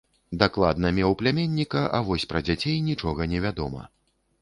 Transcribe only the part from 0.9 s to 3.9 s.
меў пляменніка, а вось пра дзяцей нічога невядома.